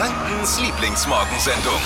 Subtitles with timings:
[0.00, 1.78] Frankens Lieblingsmorgensendung.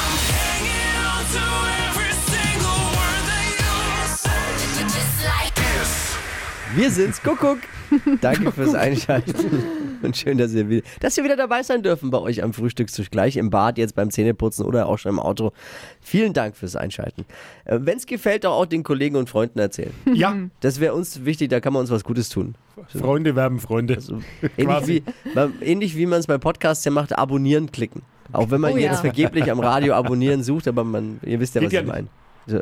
[6.77, 7.59] Wir sind's, Kuckuck.
[8.21, 9.35] Danke fürs Einschalten
[10.03, 13.11] und schön, dass ihr, wieder, dass wir wieder dabei sein dürfen bei euch am Frühstückstisch,
[13.11, 15.53] gleich im Bad, jetzt beim Zähneputzen oder auch schon im Auto.
[16.01, 17.25] Vielen Dank fürs Einschalten.
[17.65, 19.93] Äh, Wenn es gefällt, auch den Kollegen und Freunden erzählen.
[20.15, 22.55] Ja, Das wäre uns wichtig, da kann man uns was Gutes tun.
[22.89, 23.95] Freunde werben Freunde.
[23.95, 25.03] Ähnlich Quasi.
[25.25, 28.03] wie, man- ähnlich wie man es bei Podcasts ja macht, abonnieren klicken.
[28.33, 28.91] Auch wenn man Oh ja.
[28.91, 31.87] jetzt vergeblich am Radio abonnieren sucht, aber man, ihr wisst ja, Geht was ja ich
[31.87, 32.07] meine.
[32.47, 32.61] So,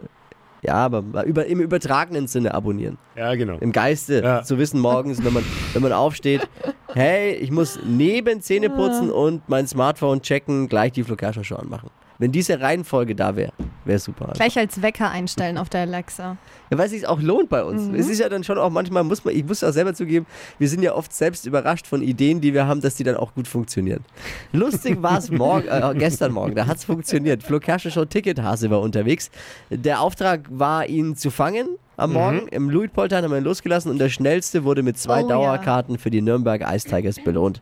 [0.62, 2.96] ja, aber über, im übertragenen Sinne abonnieren.
[3.16, 3.58] Ja, genau.
[3.58, 4.42] Im Geiste Ja.
[4.42, 6.48] zu wissen morgens, wenn man, wenn man aufsteht,
[6.94, 11.56] hey, ich muss neben Zähne putzen und mein Smartphone checken, gleich die Flo Kerschner Show
[11.56, 11.90] anmachen.
[12.22, 13.52] Wenn diese Reihenfolge da wäre,
[13.84, 14.30] wäre super.
[14.34, 16.36] Gleich als Wecker einstellen auf der Alexa.
[16.70, 17.88] Ja, weil es sich auch lohnt bei uns.
[17.88, 17.96] Mhm.
[17.96, 20.24] Es ist ja dann schon auch manchmal, muss man, ich muss auch selber zugeben,
[20.56, 23.34] wir sind ja oft selbst überrascht von Ideen, die wir haben, dass die dann auch
[23.34, 24.04] gut funktionieren.
[24.52, 27.42] Lustig war es morgen, äh, gestern Morgen, da hat es funktioniert.
[27.42, 29.28] Flo Kerschner Show Tickethase war unterwegs.
[29.68, 32.14] Der Auftrag war, ihn zu fangen am Mhm.
[32.14, 32.48] Morgen.
[32.52, 36.10] Im Luitpoltern haben wir ihn losgelassen und der Schnellste wurde mit zwei Oh, Dauerkarten für
[36.12, 37.60] die Nürnberg Ice Tigers belohnt.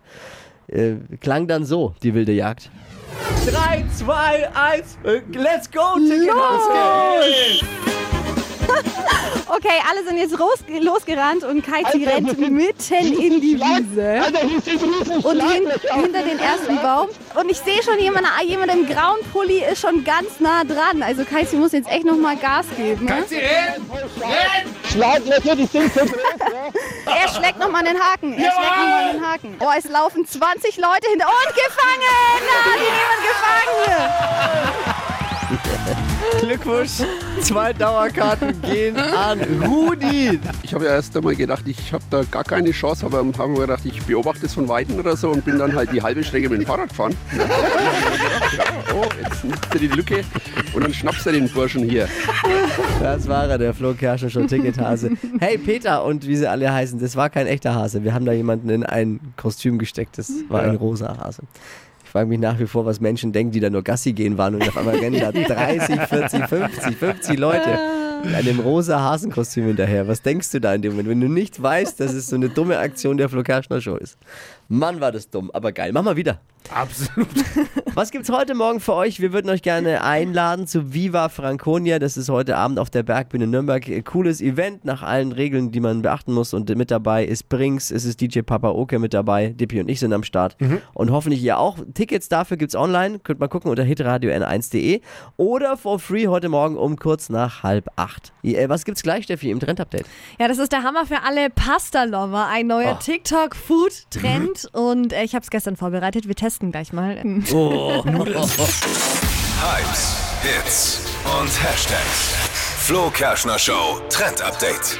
[0.69, 2.71] Äh, klang dann so, die wilde Jagd.
[3.51, 4.99] 3, 2, 1,
[5.35, 7.65] let's go, Tickethase!
[9.53, 14.23] Okay, alle sind jetzt los, losgerannt und Kaiti rennt mitten in die Wiese.
[15.27, 17.09] Und hin, hinter den ersten Baum.
[17.35, 21.03] Und ich sehe schon, jemand, ah, jemand im grauen Pulli ist schon ganz nah dran.
[21.03, 23.07] Also Kaiti muss jetzt echt nochmal Gas geben.
[23.07, 23.25] Ne?
[24.93, 26.50] Schlaglöcher, die sind so groß.
[27.07, 28.33] Er schlägt nochmal den Haken.
[28.35, 29.57] Er schlägt nochmal den Haken.
[29.61, 31.27] Oh, es laufen 20 Leute hinter.
[31.27, 32.41] Und gefangen!
[32.47, 35.01] Na, die nehmen gefangen!
[36.41, 37.03] Glückwunsch,
[37.41, 40.39] zwei Dauerkarten gehen an Rudi.
[40.63, 43.61] Ich habe ja erst einmal gedacht, ich habe da gar keine Chance, aber habe mir
[43.61, 46.49] gedacht, ich beobachte es von Weitem oder so und bin dann halt die halbe Strecke
[46.49, 47.17] mit dem Fahrrad gefahren.
[48.95, 50.23] Oh, jetzt nutzt er die Lücke
[50.75, 52.09] und dann schnappst er den Burschen hier.
[53.01, 55.11] Das war er, der Flo Kerschner schon Tickethase.
[55.39, 58.05] Hey Peter und wie sie alle heißen, das war kein echter Hase.
[58.05, 60.19] Wir haben da jemanden in ein Kostüm gesteckt.
[60.19, 61.43] Das war ein rosa Hase.
[62.05, 64.57] Ich frage mich nach wie vor, was Menschen denken, die da nur Gassi gehen waren
[64.57, 67.79] und auf einmal rennen da 30, 40, 50, 50 Leute
[68.25, 70.09] in einem rosa Hasenkostüm hinterher.
[70.09, 72.49] Was denkst du da in dem Moment, wenn du nicht weißt, dass es so eine
[72.49, 74.19] dumme Aktion der Flo Kerschner Show ist?
[74.73, 75.91] Mann, war das dumm, aber geil.
[75.93, 76.41] Mach mal wieder.
[76.73, 77.27] Absolut.
[77.95, 79.19] Was gibt's heute Morgen für euch?
[79.19, 81.99] Wir würden euch gerne einladen zu Viva Franconia.
[81.99, 83.83] Das ist heute Abend auf der Bergbühne Nürnberg.
[84.05, 86.55] Cooles Event nach allen Regeln, die man beachten muss.
[86.55, 89.49] Und mit dabei ist Brinks, es ist DJ Papa Oke mit dabei.
[89.49, 90.57] Dippi und ich sind am Start.
[90.95, 91.79] Und hoffentlich ihr auch.
[91.95, 93.19] Tickets dafür gibt's online.
[93.19, 95.01] Könnt mal gucken unter hitradio n1.de
[95.37, 98.33] oder for free heute Morgen um kurz nach halb acht.
[98.45, 100.05] Äh, Was gibt's gleich, Steffi, im Trendupdate?
[100.39, 102.47] Ja, das ist der Hammer für alle Pasta-Lover.
[102.47, 103.03] Ein neuer Oh.
[103.03, 104.60] TikTok-Food-Trend.
[104.67, 106.29] Und äh, ich habe es gestern vorbereitet.
[106.29, 107.23] Wir testen gleich mal.
[107.53, 108.03] Oh.
[109.61, 111.01] Hypes, Hits
[111.41, 112.35] und Hashtags.
[112.79, 114.99] Flo Kerschner Show Trend Update.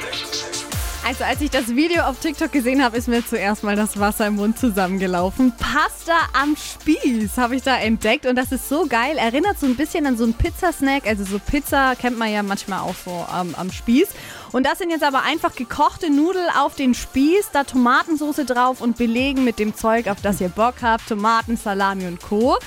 [1.05, 4.27] Also als ich das Video auf TikTok gesehen habe, ist mir zuerst mal das Wasser
[4.27, 5.51] im Mund zusammengelaufen.
[5.57, 9.17] Pasta am Spieß habe ich da entdeckt und das ist so geil.
[9.17, 11.07] Erinnert so ein bisschen an so einen Pizzasnack.
[11.07, 14.09] Also so Pizza kennt man ja manchmal auch so ähm, am Spieß.
[14.51, 18.97] Und das sind jetzt aber einfach gekochte Nudeln auf den Spieß, da Tomatensauce drauf und
[18.97, 21.07] belegen mit dem Zeug, auf das ihr Bock habt.
[21.07, 22.57] Tomaten, Salami und Co.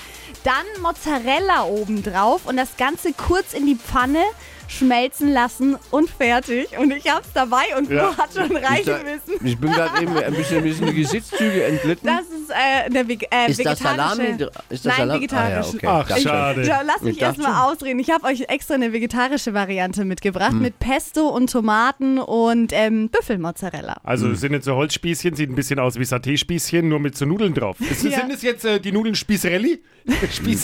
[0.45, 4.23] Dann Mozzarella oben drauf und das Ganze kurz in die Pfanne
[4.69, 6.69] schmelzen lassen und fertig.
[6.79, 8.13] Und ich hab's dabei und Ja.
[8.13, 9.35] Flo hat schon reingebissen.
[9.47, 12.07] Ich bin gerade eben ein bisschen, ein bisschen die Gesichtszüge entglitten.
[12.07, 13.79] Das ist äh, der Veg äh, ist das.
[13.79, 14.25] Salami?
[14.71, 15.19] Ist das Nein, Salami?
[15.21, 15.53] vegetarisch.
[15.53, 15.87] Ah, ja, okay.
[15.87, 16.19] Ach, schon.
[16.23, 16.63] schade.
[16.67, 17.99] Ja, lass Ich mich erstmal ausreden.
[18.01, 20.63] Ich habe euch extra eine vegetarische Variante mitgebracht Hm.
[20.63, 23.97] mit Pesto und Tomaten und ähm, Büffelmozzarella.
[24.03, 27.25] Also es sind jetzt so Holzspießchen, sieht ein bisschen aus wie Saté-Spießchen, nur mit so
[27.27, 27.77] Nudeln drauf.
[27.91, 28.21] Ist, Ja.
[28.21, 29.81] Sind es jetzt äh, die Nudeln Spießrelli?
[30.45, 30.55] Nee,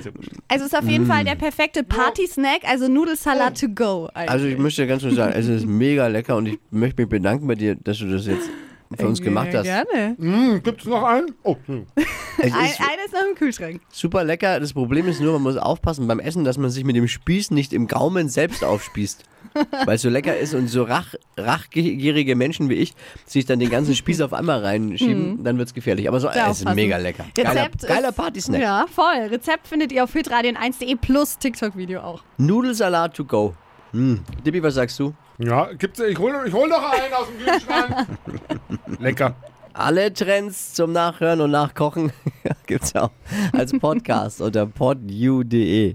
[0.00, 0.10] so-
[0.48, 4.08] Also ist auf jeden Fall der perfekte Party-Snack, also Nudelsalat to go.
[4.14, 4.30] eigentlich.
[4.30, 7.46] Also ich möchte ganz schön sagen, es ist mega lecker und ich möchte mich bedanken
[7.46, 8.48] bei dir, dass du das jetzt
[8.96, 9.64] für uns gemacht hast.
[9.64, 10.16] Gerne.
[10.18, 11.32] Hm, gibt's noch einen?
[11.42, 11.86] Oh, hm.
[12.42, 13.82] Es Ein, ist einer ist noch im Kühlschrank.
[13.92, 14.60] super lecker.
[14.60, 17.50] Das Problem ist nur, man muss aufpassen beim Essen, dass man sich mit dem Spieß
[17.50, 19.24] nicht im Gaumen selbst aufspießt.
[19.84, 22.94] Weil es so lecker ist und so rach, rachgierige Menschen wie ich
[23.26, 26.08] sich dann den ganzen Spieß auf einmal reinschieben, dann wird es gefährlich.
[26.08, 27.26] Aber so, Da es ist mega lecker.
[27.34, 28.60] Geiler, Rezept geiler ist- Partysnack.
[28.62, 29.26] Ja, voll.
[29.30, 32.22] Rezept findet ihr auf hitradion1.de plus TikTok-Video auch.
[32.38, 33.54] Nudelsalat to go.
[33.92, 34.20] Hm.
[34.46, 35.12] Dippi, was sagst du?
[35.42, 38.06] Ja, gibt's, ich hol, ich hol noch einen aus dem Kühlschrank.
[39.00, 39.34] Lecker.
[39.72, 42.12] Alle Trends zum Nachhören und Nachkochen
[42.66, 43.10] gibt's auch
[43.54, 45.94] als Podcast unter podu.de.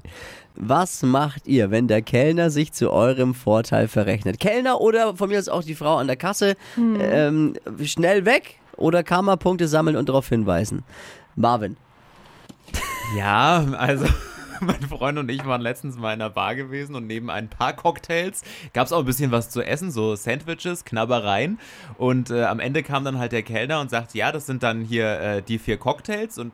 [0.55, 4.39] Was macht ihr, wenn der Kellner sich zu eurem Vorteil verrechnet?
[4.39, 7.53] Kellner oder von mir aus auch die Frau an der Kasse, ähm,
[7.83, 10.83] schnell weg oder Karma-Punkte sammeln und darauf hinweisen?
[11.35, 11.77] Marvin.
[13.15, 14.05] Ja, also
[14.81, 17.73] mein Freund und ich waren letztens mal in einer Bar gewesen und neben ein paar
[17.73, 18.41] Cocktails
[18.73, 21.59] gab es auch ein bisschen was zu essen, so Sandwiches, Knabbereien.
[21.97, 24.81] Und äh, am Ende kam dann halt der Kellner und sagte, ja, das sind dann
[24.81, 26.53] hier äh, die vier Cocktails und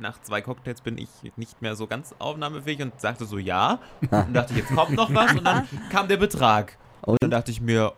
[0.00, 3.80] nach zwei Cocktails bin ich nicht mehr so ganz aufnahmefähig und sagte so ja.
[4.00, 6.78] Und dachte, jetzt kommt noch was und dann kam der Betrag.
[7.00, 7.92] Und dann dachte ich mir,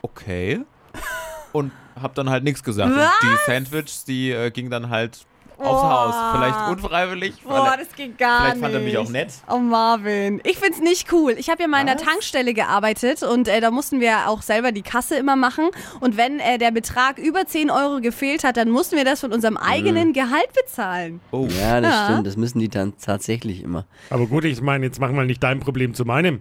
[0.00, 0.64] okay.
[1.52, 2.90] Und hab dann halt nichts gesagt.
[2.90, 3.46] Und die Was?
[3.46, 5.26] Sandwiches, die äh, ging dann halt
[5.58, 5.82] aufs.
[5.82, 6.14] Haus.
[6.32, 7.42] Vielleicht unfreiwillig.
[7.42, 8.62] Boah, das geht gar Vielleicht nicht.
[8.64, 9.28] fand er mich auch nett.
[9.50, 11.32] Oh Marvin, ich find's nicht cool.
[11.38, 14.72] Ich habe ja mal in der Tankstelle gearbeitet und äh, da mussten wir auch selber
[14.72, 15.70] die Kasse immer machen.
[16.00, 19.32] Und wenn äh, der Betrag über 10 Euro gefehlt hat, dann mussten wir das von
[19.32, 21.20] unserem eigenen Gehalt bezahlen.
[21.30, 21.46] Oh.
[21.60, 22.04] Ja, das Ja.
[22.06, 22.26] stimmt.
[22.26, 23.84] Das müssen die dann tatsächlich immer.
[24.10, 26.40] Aber gut, ich meine, jetzt machen wir nicht dein Problem zu meinem.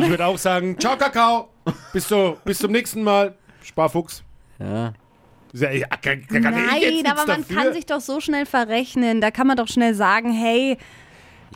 [0.00, 1.48] Ich würde auch sagen, ciao Kakao,
[1.92, 3.34] bis, zu, bis zum nächsten Mal.
[3.62, 4.22] Sparfuchs.
[4.58, 4.92] Ja.
[5.56, 5.68] Da
[6.02, 7.56] kann- da kann ich jetzt Nein, aber man dafür.
[7.56, 9.20] kann sich doch so schnell verrechnen.
[9.20, 10.76] Da kann man doch schnell sagen, hey,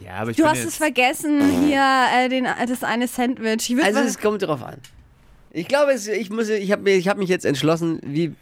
[0.04, 1.82] Ja, aber ich du hast es vergessen, hier
[2.16, 3.74] äh, den, das eine Sandwich.
[3.82, 4.76] Also es kommt drauf an.
[5.50, 8.32] Ich glaube, es, ich, muss, ich habe ich hab mich jetzt entschlossen, wie.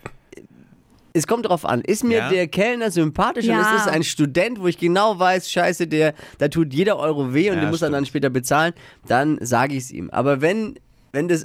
[1.14, 1.80] Es kommt drauf an.
[1.80, 2.28] Ist mir Ja.
[2.28, 3.74] der Kellner sympathisch und Ja.
[3.76, 7.48] ist es ein Student, wo ich genau weiß, scheiße, der, da tut jeder Euro weh
[7.48, 8.74] und Ja, den muss er dann später bezahlen,
[9.08, 10.10] dann sage ich es ihm.
[10.10, 10.78] Aber wenn,
[11.12, 11.42] wenn das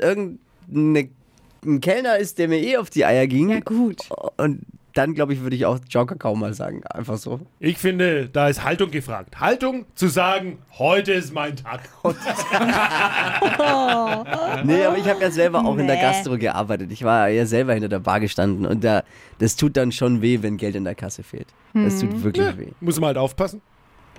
[1.62, 4.10] irgendein Kellner ist, der mir eh auf die Eier ging, ja gut.
[4.38, 4.62] und
[4.94, 6.84] dann glaube ich, würde ich auch Ciao Kakao mal sagen.
[6.84, 7.40] Einfach so.
[7.62, 9.40] Ich finde, da ist Haltung gefragt.
[9.40, 11.88] Haltung zu sagen, heute ist mein Tag.
[14.63, 16.02] Nee, aber ich habe ja selber auch in der Nee.
[16.02, 16.92] Gastro gearbeitet.
[16.92, 19.04] Ich war ja selber hinter der Bar gestanden und da,
[19.40, 21.48] das tut dann schon weh, wenn Geld in der Kasse fehlt.
[21.74, 22.68] Das tut wirklich weh.
[22.81, 23.62] Muss man halt aufpassen.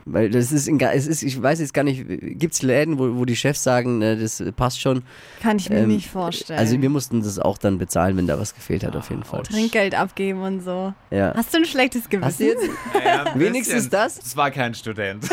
[0.04, 3.16] Weil das ist, in, es ist, ich weiß jetzt gar nicht, gibt es Läden, wo,
[3.16, 5.02] wo die Chefs sagen, äh, das passt schon?
[5.40, 6.58] Kann ich mir Ähm, nicht vorstellen.
[6.58, 9.43] Also wir mussten das auch dann bezahlen, wenn da was gefehlt hat, auf jeden Fall.
[9.44, 10.93] Trinkgeld abgeben und so.
[11.10, 11.32] Ja.
[11.34, 12.26] Hast du ein schlechtes Gewissen?
[12.26, 12.64] Hast du jetzt,
[13.04, 14.19] ja, ein wenigstens das?
[14.19, 15.28] Es war kein Student.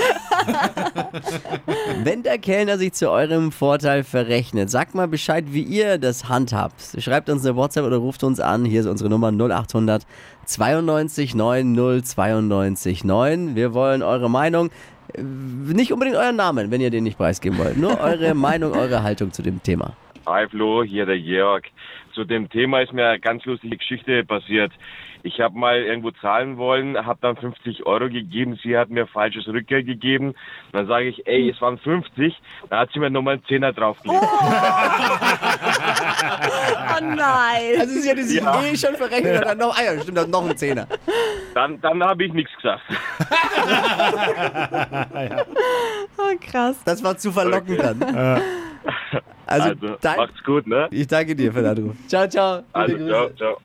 [2.04, 6.76] wenn der Kellner sich zu eurem Vorteil verrechnet, sagt mal Bescheid, wie ihr das handhabt.
[7.00, 8.66] Schreibt uns eine WhatsApp oder ruft uns an.
[8.66, 10.06] Hier ist unsere Nummer 0800
[10.50, 13.56] 92 90 92 9.
[13.56, 14.72] Wir wollen eure Meinung.
[15.14, 17.78] Äh, Nicht unbedingt euren Namen, wenn ihr den nicht preisgeben wollt.
[17.78, 19.94] Nur eure Meinung, eure Haltung zu dem Thema.
[20.26, 21.66] Hi Flo, hier der Georg.
[22.14, 24.72] Zu dem Thema ist mir eine ganz lustige Geschichte passiert.
[25.22, 28.58] Ich habe mal irgendwo zahlen wollen, habe dann 50 Euro gegeben.
[28.64, 30.34] Sie hat mir falsches Rückgeld gegeben.
[30.72, 32.34] Dann sage ich, ey, es waren 50.
[32.70, 34.22] Dann hat sie mir nochmal einen Zehner draufgelegt.
[34.22, 34.28] Oh
[37.02, 37.80] nein.
[37.80, 38.62] Also sie hatte sich Ja.
[38.64, 40.88] eh schon verrechnet und dann noch, ah ja, stimmt, dann noch ein Zehner.
[41.54, 42.82] Dann, dann habe ich nichts gesagt.
[46.18, 46.76] Oh, krass.
[46.86, 48.00] Das war zu verlockend dann.
[49.46, 50.88] Also, Also, macht's gut, ne?
[50.92, 51.96] ich danke dir für den Anruf.
[52.08, 52.58] Ciao, ciao.
[52.58, 53.10] Gute Also, Grüße.
[53.10, 53.58] ciao, ciao.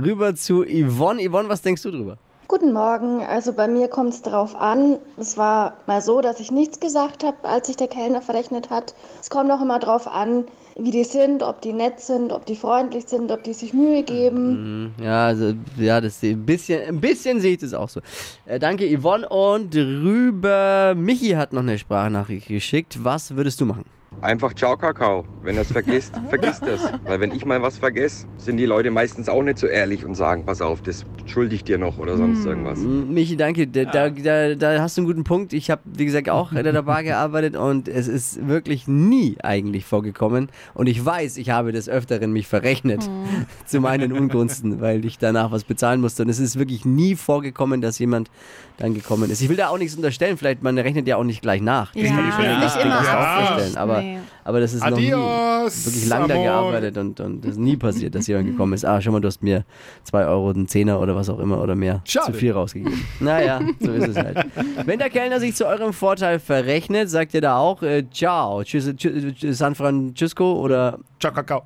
[0.00, 1.28] Rüber zu Yvonne.
[1.28, 2.16] Yvonne, was denkst du drüber?
[2.46, 3.22] Guten Morgen.
[3.22, 4.98] Also bei mir kommt es darauf an.
[5.16, 8.94] Es war mal so, dass ich nichts gesagt habe, als sich der Kellner verrechnet hat.
[9.20, 10.44] Es kommt auch immer darauf an,
[10.76, 14.02] wie die sind, ob die nett sind, ob die freundlich sind, ob die sich Mühe
[14.02, 14.94] geben.
[15.02, 18.00] Ja, also, ja, das ein bisschen, ein bisschen sehe ich das auch so.
[18.44, 19.26] Äh, danke, Yvonne.
[19.28, 23.02] Und rüber, Michi hat noch eine Sprachnachricht geschickt.
[23.02, 23.84] Was würdest du machen?
[24.20, 25.24] Einfach Ciao Kakao.
[25.42, 26.80] Wenn er es vergisst, vergisst es.
[27.04, 30.14] Weil wenn ich mal was vergesse, sind die Leute meistens auch nicht so ehrlich und
[30.14, 32.78] sagen, pass auf, das schulde ich dir noch oder sonst irgendwas.
[32.78, 33.66] M- Michi, danke.
[33.66, 35.52] Da, da, da, da hast du einen guten Punkt.
[35.52, 39.84] Ich habe, wie gesagt, auch in der Bar gearbeitet und es ist wirklich nie eigentlich
[39.84, 40.48] vorgekommen.
[40.72, 43.08] Und ich weiß, ich habe des Öfteren mich verrechnet
[43.66, 46.22] zu meinen Ungunsten, weil ich danach was bezahlen musste.
[46.22, 48.30] Und es ist wirklich nie vorgekommen, dass jemand
[48.78, 49.42] dann gekommen ist.
[49.42, 50.38] Ich will da auch nichts unterstellen.
[50.38, 51.92] Vielleicht, man rechnet ja auch nicht gleich nach.
[51.92, 53.54] Das Ja, kann ich mir nicht immer vorstellen.
[53.54, 54.18] Absicht, Aber, nee.
[54.44, 57.76] aber das ist noch nie Adios, wirklich lang da gearbeitet und, und das ist nie
[57.76, 58.84] passiert, dass jemand gekommen ist.
[58.84, 59.64] Ah, schau mal, du hast mir
[60.02, 62.32] zwei Euro, einen Zehner oder was auch immer oder mehr Schade.
[62.32, 63.04] zu viel rausgegeben.
[63.20, 64.46] Naja, so ist es halt.
[64.84, 68.92] Wenn der Kellner sich zu eurem Vorteil verrechnet, sagt ihr da auch äh, Ciao, tschüss,
[68.96, 71.62] tschüss, tschüss, San Francisco oder Ciao Kakao.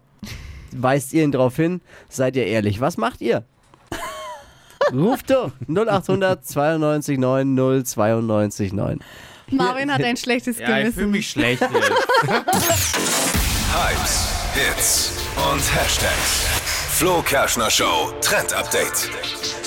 [0.73, 1.81] weist ihr ihn darauf hin?
[2.09, 2.81] Seid ihr ehrlich?
[2.81, 3.45] Was macht ihr?
[4.93, 8.99] Ruft doch 0800 92 9 092 9.
[9.51, 11.11] Marvin hat ein schlechtes Ja, ich fühle Gewissen.
[11.11, 11.63] mich schlecht.
[13.73, 15.13] Hypes, Hits
[15.53, 16.47] und Hashtags.
[16.91, 19.09] Flo Kerschner Show Trend Update.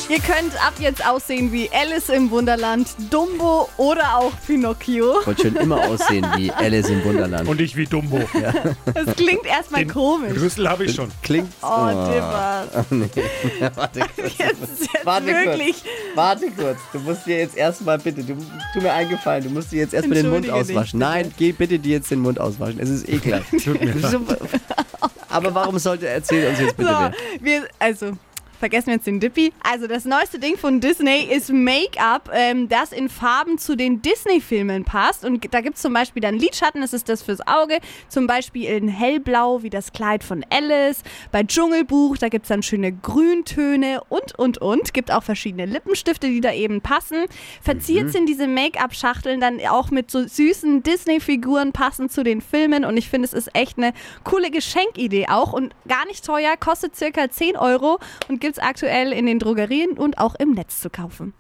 [0.10, 5.22] Ihr könnt ab jetzt aussehen wie Alice im Wunderland, Dumbo oder auch Pinocchio.
[5.22, 7.48] Ich wollte schon immer aussehen wie Alice im Wunderland.
[7.48, 8.20] Und ich wie Dumbo.
[8.94, 10.38] Das klingt erstmal komisch.
[10.38, 11.10] Rüssel habe ich schon.
[11.24, 11.54] Klingt.
[11.62, 12.68] Oh, Dipper.
[13.76, 14.38] Warte kurz.
[14.38, 15.76] Jetzt, jetzt Warte wirklich.
[15.84, 15.86] kurz.
[16.16, 16.78] Warte kurz.
[16.92, 18.36] Du musst dir jetzt erstmal bitte, du,
[18.74, 21.00] tu mir eingefallen, du musst dir jetzt erstmal den Mund dich, auswaschen.
[21.00, 21.12] bitte.
[21.12, 22.80] Neid, geh bitte dir jetzt den Mund auswaschen.
[22.80, 23.48] Es ist ekelhaft.
[25.30, 28.18] Aber warum sollte er erzählen uns jetzt bitte So, wir, also,
[28.62, 29.52] vergessen wir jetzt den Dippy.
[29.64, 34.86] Also das neueste Ding von Disney ist Make-up, ähm, das in Farben zu den Disney-Filmen
[34.86, 35.26] passt.
[35.26, 37.80] Und da gibt es zum Beispiel dann Lidschatten, das ist das fürs Auge.
[38.08, 41.02] Zum Beispiel in hellblau, wie das Kleid von Alice.
[41.32, 44.94] Bei Dschungelbuch, da gibt es dann schöne Grüntöne und, und, und.
[44.94, 47.26] Gibt auch verschiedene Lippenstifte, die da eben passen.
[47.64, 52.86] Verziert sind diese Make-up-Schachteln dann auch mit so süßen Disney-Figuren passend zu den Filmen.
[52.86, 56.96] Und ich finde, es ist echt eine coole Geschenkidee auch und gar nicht teuer, kostet
[56.96, 60.90] circa 10 Euro und gibt es aktuell in den Drogerien und auch im Netz zu
[60.90, 61.34] kaufen.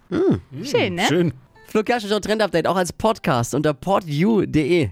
[0.63, 1.03] Schön, ne?
[1.03, 1.33] Schön.
[1.67, 4.89] Flo Kerschner Show Trend Update auch als Podcast unter podu.de.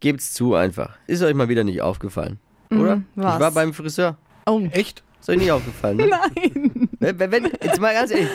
[0.00, 0.96] Gebt's zu einfach.
[1.06, 2.38] Ist euch mal wieder nicht aufgefallen,
[2.70, 3.02] oder?
[3.14, 3.34] was?
[3.34, 4.16] Ich war beim Friseur.
[4.46, 5.02] Oh, Echt?
[5.20, 6.06] Ist euch nicht aufgefallen, ne?
[6.34, 6.88] nein.
[7.00, 8.28] Wenn, wenn, jetzt mal ganz ehrlich.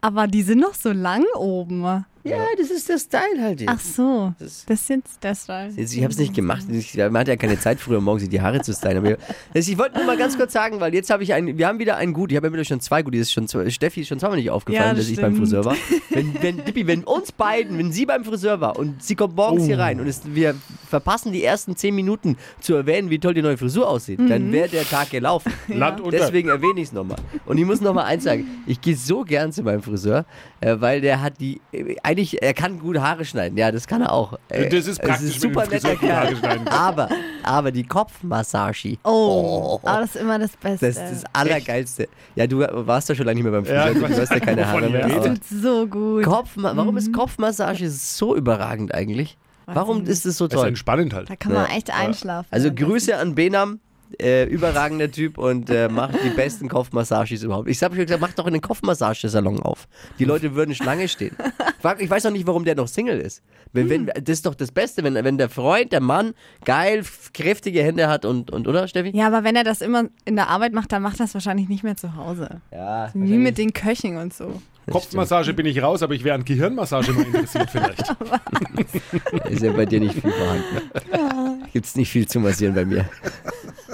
[0.00, 2.04] Aber die sind noch so lang oben.
[2.24, 3.68] Ja, das ist der Style halt jetzt.
[3.70, 5.72] Ach so, Das- das ist jetzt der Style.
[5.76, 6.64] Ich habe es nicht gemacht.
[6.70, 8.98] Ich, man hat ja keine Zeit früher morgens die Haare zu stylen.
[8.98, 9.16] Aber ich,
[9.68, 11.96] ich wollte nur mal ganz kurz sagen, weil jetzt habe ich ein, wir haben wieder
[11.96, 12.30] ein Gut.
[12.30, 13.14] Ich habe ja wieder schon zwei Gut.
[13.14, 15.32] Das ist schon zwei, Steffi ist schon zweimal nicht aufgefallen, Ja, das dass ich beim
[15.34, 15.48] stimmt.
[15.48, 15.76] Friseur war.
[16.10, 19.62] Wenn, wenn, Dippi, wenn uns beiden, wenn sie beim Friseur war und sie kommt morgens
[19.62, 19.66] Oh.
[19.66, 20.54] hier rein und es, wir
[20.88, 24.68] verpassen die ersten zehn Minuten zu erwähnen, wie toll die neue Frisur aussieht, dann wäre
[24.68, 25.50] der Tag gelaufen.
[25.68, 26.18] Land unter.
[26.18, 27.16] Deswegen erwähne ich es nochmal.
[27.46, 28.46] Und ich muss nochmal eins sagen.
[28.66, 30.26] Ich gehe so gern zu meinem Friseur,
[30.60, 33.56] äh, weil der hat die, äh, eigentlich, er kann gut Haare schneiden.
[33.58, 34.38] Ja, das kann er auch.
[34.48, 36.68] Äh, Das ist praktisch, ist super netter Friseur gut Haare Kerl.
[36.68, 37.08] Aber,
[37.42, 38.98] aber die Kopfmassage.
[39.04, 40.86] Oh, aber das ist immer das Beste.
[40.86, 42.08] Das ist das Allergeilste.
[42.34, 44.08] Ja, du warst doch schon lange nicht mehr beim Ja, Friseur.
[44.10, 45.04] ich du hast ja keine Haare mehr.
[45.06, 46.24] aber tut so gut.
[46.24, 46.98] Kopfma Warum Mhm.
[46.98, 49.36] ist Kopfmassage so überragend eigentlich?
[49.66, 50.68] Warum ist es so Das ist toll?
[50.68, 51.30] entspannend halt.
[51.30, 51.76] Da kann man Ja.
[51.76, 52.48] echt einschlafen.
[52.50, 52.72] Also.
[52.74, 53.80] Grüße an Benam.
[54.20, 57.68] Äh, überragender Typ und äh, macht die besten Kopfmassages überhaupt.
[57.68, 59.88] Ich habe schon gesagt, mach doch einen Kopfmassagesalon auf.
[60.18, 61.36] Die Leute würden Schlange stehen.
[61.80, 63.42] Frag- Ich weiß auch nicht, warum der noch Single ist.
[63.72, 67.02] Wenn, wenn, das ist doch das Beste, wenn, wenn der Freund, der Mann, geil,
[67.32, 69.16] kräftige Hände hat und, und oder, Steffi?
[69.16, 71.68] Ja, aber wenn er das immer in der Arbeit macht, dann macht er das wahrscheinlich
[71.68, 72.60] nicht mehr zu Hause.
[72.70, 73.10] Ja.
[73.14, 74.60] Wie mit den Köchen und so.
[74.90, 78.00] Kopfmassage bin ich raus, aber ich wäre an Gehirnmassage mal interessiert vielleicht.
[79.48, 81.62] Ist ja bei dir nicht viel vorhanden.
[81.72, 83.08] Gibt's nicht viel zu massieren bei mir.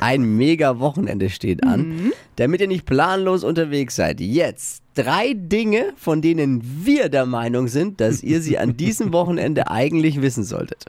[0.00, 2.12] Ein mega Wochenende steht an.
[2.36, 8.00] Damit ihr nicht planlos unterwegs seid, jetzt drei Dinge, von denen wir der Meinung sind,
[8.00, 10.86] dass ihr sie an diesem Wochenende eigentlich wissen solltet.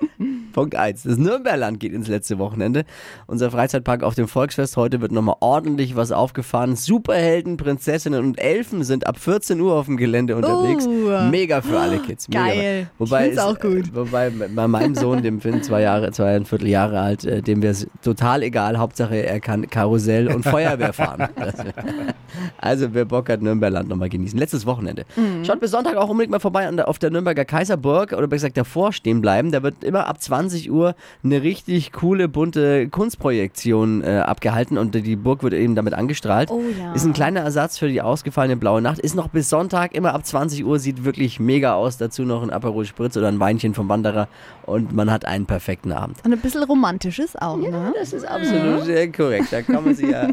[0.52, 1.02] Punkt 1.
[1.04, 2.84] Das Nürnberland geht ins letzte Wochenende.
[3.26, 4.76] Unser Freizeitpark auf dem Volksfest.
[4.76, 6.76] Heute wird nochmal ordentlich was aufgefahren.
[6.76, 10.86] Superhelden, Prinzessinnen und Elfen sind ab 14 Uhr auf dem Gelände unterwegs.
[10.86, 11.28] Oh.
[11.30, 12.28] Mega für alle Kids.
[12.28, 12.44] Mega.
[12.44, 12.90] Geil.
[12.98, 13.94] Wobei es- auch gut.
[13.94, 17.86] Wobei bei meinem Sohn, dem Finn, zwei Jahre, zweieinviertel Jahre alt, äh, dem wäre es
[18.02, 18.78] total egal.
[18.78, 21.28] Hauptsache er kann Karussell und Feuerwehr fahren.
[22.58, 24.38] also wer Bock hat, Nürnberland nochmal genießen.
[24.38, 25.04] Letztes Wochenende.
[25.16, 25.44] Mhm.
[25.44, 28.48] Schaut bis Sonntag auch unbedingt mal vorbei an der, auf der Nürnberger Kaiserburg oder besser
[28.48, 29.52] gesagt davor stehen bleiben.
[29.52, 35.16] Da wird immer ab 20 Uhr eine richtig coole, bunte Kunstprojektion äh, abgehalten und die
[35.16, 36.50] Burg wird eben damit angestrahlt.
[36.50, 36.92] Oh ja.
[36.92, 38.98] Ist ein kleiner Ersatz für die ausgefallene blaue Nacht.
[39.00, 41.96] Ist noch bis Sonntag immer ab 20 Uhr, sieht wirklich mega aus.
[41.98, 44.28] Dazu noch ein Aperol Spritz oder ein Weinchen vom Wanderer
[44.66, 46.18] und man hat einen perfekten Abend.
[46.24, 47.92] Und ein bisschen romantisches auch, ne?
[47.98, 49.46] Das ist absolut sehr korrekt.
[49.52, 50.32] Da kann man sich ja äh,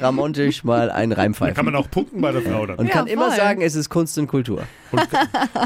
[0.00, 1.54] ramontisch mal einen Da reinpfeifen.
[1.54, 2.76] kann man auch punkten bei der Frau dann.
[2.78, 3.36] und Ja, kann immer voll.
[3.36, 4.62] sagen, es ist Kunst und Kultur.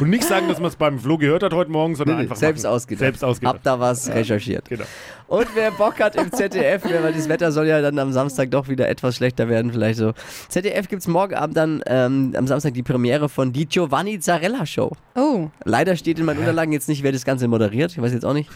[0.01, 2.65] Und nicht sagen, dass man es beim Flo gehört hat heute Morgen, sondern einfach Selbst
[2.65, 2.75] machen.
[2.75, 3.01] ausgedacht.
[3.01, 3.57] Selbst ausgedacht.
[3.57, 4.69] Hab da was recherchiert.
[4.69, 4.85] Genau.
[5.31, 8.51] Und wer Bock hat im ZDF, ja, weil das Wetter soll ja dann am Samstag
[8.51, 10.13] doch wieder etwas schlechter werden, vielleicht so.
[10.49, 14.67] ZDF gibt es morgen Abend dann ähm, am Samstag die Premiere von die Giovanni Zarella
[14.67, 14.91] Show.
[15.15, 17.93] Oh, Leider steht in meinen Unterlagen jetzt nicht, wer das Ganze moderiert.
[17.93, 18.51] Ich weiß jetzt auch nicht.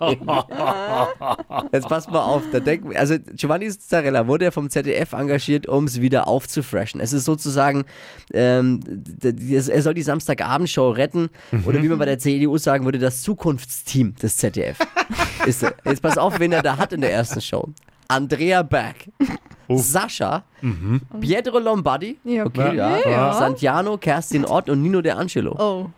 [1.72, 2.42] jetzt passt mal auf.
[2.52, 7.00] Da denk, also Giovanni Zarella wurde ja vom ZDF engagiert, um es wieder aufzufreshen.
[7.00, 7.84] Es ist sozusagen,
[8.32, 8.78] ähm,
[9.24, 11.30] er soll die Samstagabendshow retten.
[11.64, 14.78] Oder wie man bei der CDU sagen würde, das Zukunftsteam des ZDF.
[15.46, 15.74] ist, er.
[15.84, 17.68] jetzt pass auf, wen er da hat in der ersten Show.
[18.08, 18.96] Andrea Berg.
[19.68, 20.44] Sascha,
[21.20, 22.98] Pietro Lombardi, Ja, okay, ja.
[22.98, 23.32] ja.
[23.32, 25.56] Santiano, Kerstin Ott und Nino De Angelo.
[25.58, 25.90] oh.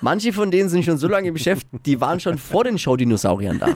[0.00, 3.58] Manche von denen sind schon so lange im Geschäft, die waren schon vor den Showdinosauriern
[3.58, 3.68] da.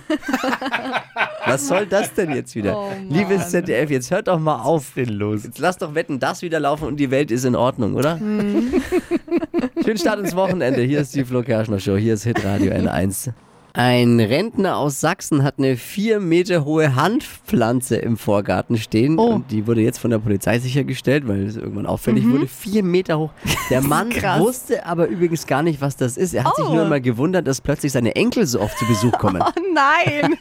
[1.46, 2.76] Was soll das denn jetzt wieder?
[2.78, 2.92] Oh.
[3.08, 4.92] Liebes ZDF, jetzt hört doch mal auf.
[4.94, 5.44] denn los?
[5.44, 8.18] Jetzt lass doch wetten, das wieder laufen und die Welt ist in Ordnung, oder?
[8.18, 10.82] Schönen Start ins Wochenende.
[10.82, 11.96] Hier ist die Flo Kerschner Show.
[11.96, 13.32] Hier ist Hitradio N1.
[13.72, 19.18] Ein Rentner aus Sachsen hat eine vier Meter hohe Hanfpflanze im Vorgarten stehen.
[19.18, 19.34] Oh.
[19.34, 22.48] Und die wurde jetzt von der Polizei sichergestellt, weil es irgendwann auffällig wurde.
[22.48, 23.30] Vier Meter hoch.
[23.70, 26.34] Der Mann wusste aber übrigens gar nicht, was das ist.
[26.34, 26.74] Er hat sich Oh.
[26.74, 29.42] nur mal gewundert, dass plötzlich seine Enkel so oft zu Besuch kommen.
[29.60, 30.36] Oh nein.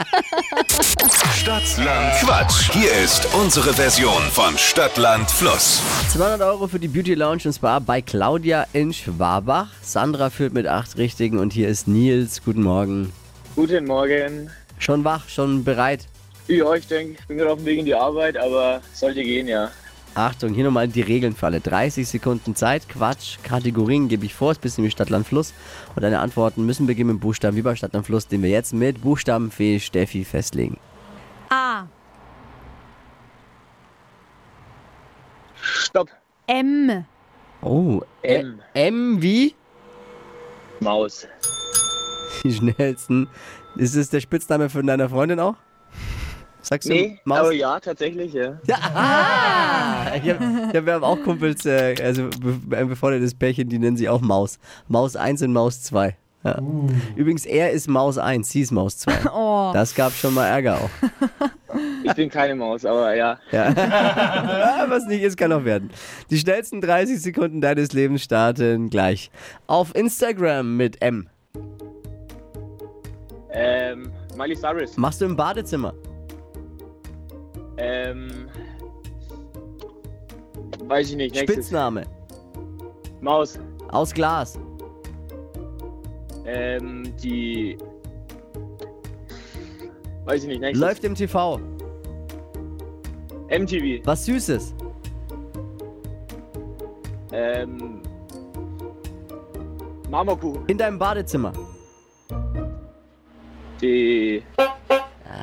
[1.35, 2.71] Stadtland Quatsch.
[2.73, 5.81] Hier ist unsere Version von Stadtland Fluss.
[6.09, 9.67] 200 Euro für die Beauty Lounge und Spa bei Claudia in Schwabach.
[9.81, 12.41] Sandra führt mit acht Richtigen und hier ist Nils.
[12.43, 13.11] Guten Morgen.
[13.59, 14.49] Guten Morgen.
[14.77, 16.07] Schon wach, schon bereit.
[16.47, 19.49] Ja, ich denke, ich bin gerade auf dem Weg in die Arbeit, aber sollte gehen,
[19.49, 19.69] ja.
[20.15, 21.59] Achtung, hier nochmal die Regeln für alle.
[21.59, 25.53] 30 Sekunden Zeit, Quatsch, Kategorien gebe ich vor, ist ein bisschen wie Stadt, Land, Fluss.
[25.93, 28.71] Und deine Antworten müssen beginnen mit Buchstaben wie bei Stadt, Land, Fluss, den wir jetzt
[28.71, 30.79] mit Buchstabenfee Steffi festlegen.
[31.49, 31.83] A.
[35.61, 36.07] Stopp.
[36.47, 37.03] M.
[37.61, 38.61] Oh, M.
[38.73, 39.53] M wie?
[40.79, 41.27] Maus.
[42.43, 43.27] Die schnellsten.
[43.75, 45.55] Ist es der Spitzname von deiner Freundin auch?
[46.61, 47.39] Sagst du Nee, Maus?
[47.39, 48.59] aber ja, tatsächlich, ja.
[48.67, 50.15] Ja, ah!
[50.15, 53.79] Ich hab, ich hab, wir haben auch Kumpels, äh, also be ein befreundetes Pärchen, die
[53.79, 54.59] nennen sie auch Maus.
[54.89, 56.17] Maus 1 und Maus 2.
[56.43, 56.61] Ja.
[57.15, 59.11] Übrigens, er ist Maus 1, sie ist Maus 2.
[59.33, 59.71] Oh.
[59.73, 60.89] Das gab schon mal Ärger auch.
[62.03, 63.37] Ich bin keine Maus, aber ja.
[63.51, 63.73] Ja.
[64.89, 65.91] Was nicht ist, kann noch werden.
[66.31, 69.29] Die schnellsten 30 Sekunden deines Lebens starten gleich.
[69.67, 71.29] Auf Instagram mit M.
[74.39, 74.95] Miley Cyrus.
[74.95, 75.93] Machst du im Badezimmer?
[77.75, 78.47] Ähm,
[80.85, 81.35] weiß ich nicht.
[81.35, 81.55] Nächstes.
[81.55, 82.03] Spitzname.
[83.19, 83.59] Maus.
[83.89, 84.57] Aus Glas.
[86.45, 87.77] Ähm, die.
[90.23, 90.61] Weiß ich nicht.
[90.61, 90.87] Nächstes.
[90.87, 91.59] Läuft im TV.
[93.49, 94.05] MTV.
[94.05, 94.73] Was Süßes.
[97.33, 98.01] Ähm.
[100.09, 100.65] Marmorkuchen.
[100.67, 101.51] In deinem Badezimmer.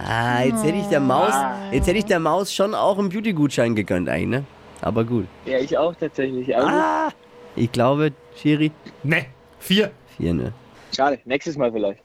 [0.09, 1.33] Ah, jetzt hätte ich der Maus,
[1.73, 4.45] jetzt hätte ich der Maus schon auch einen Beauty-Gutschein gegönnt eigentlich, ne?
[4.83, 5.27] Aber gut.
[5.47, 6.55] Ja, ich auch tatsächlich.
[6.57, 7.09] Aber Ah,
[7.57, 8.71] ich glaube, Schiri,
[9.03, 9.27] Ne,
[9.59, 9.91] vier.
[10.17, 10.53] vier, ne?
[10.95, 11.19] Schade.
[11.25, 12.01] Nächstes Mal vielleicht.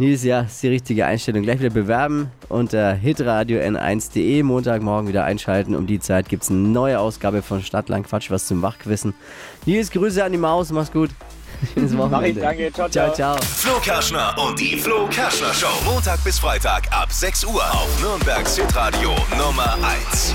[0.00, 1.42] Dieses Jahr ist die richtige Einstellung.
[1.42, 4.42] Gleich wieder bewerben unter hitradio n1.de.
[4.42, 5.74] Montagmorgen wieder einschalten.
[5.74, 9.12] Um die Zeit gibt es eine neue Ausgabe von Stadtland Quatsch, was zum Wachquissen.
[9.66, 11.10] Nils, Grüße an die Maus, mach's gut.
[11.74, 12.40] Schönes Mach ich, Wochenende.
[12.40, 12.72] danke.
[12.72, 13.36] Ciao, Ciao, ciao.
[13.36, 13.42] ciao.
[13.42, 15.66] Flo Kerschner und die Flo Kerschner Show.
[15.84, 19.76] Montag bis Freitag ab 6 Uhr auf Nürnbergs Hitradio Nummer
[20.08, 20.34] 1.